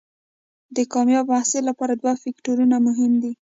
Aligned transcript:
د 0.75 0.77
کامیاب 0.93 1.25
محصل 1.33 1.63
لپاره 1.69 1.93
دوه 1.95 2.13
فکتورونه 2.23 2.75
مهم 2.87 3.11
دي. 3.23 3.31